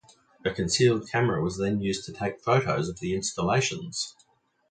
[0.43, 4.15] A concealed camera was then used to take photographs of the installations.